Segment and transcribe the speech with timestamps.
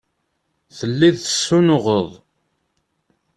[0.77, 2.09] Telliḍ tessunuɣeḍ.